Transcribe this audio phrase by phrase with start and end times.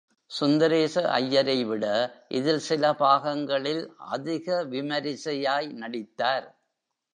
[0.31, 1.85] சுந்தரேச ஐயரைவிட,
[2.29, 3.83] இதில் சில பாகங்களில்
[4.09, 6.47] அதிக விமரிசையாய் நடித்தார்.